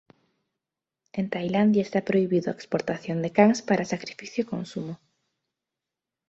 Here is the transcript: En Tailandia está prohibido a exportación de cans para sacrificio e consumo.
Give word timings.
En 1.13 1.29
Tailandia 1.33 1.83
está 1.83 2.01
prohibido 2.09 2.47
a 2.49 2.55
exportación 2.57 3.17
de 3.21 3.29
cans 3.37 3.59
para 3.67 3.89
sacrificio 3.93 4.39
e 4.41 4.51
consumo. 4.53 4.93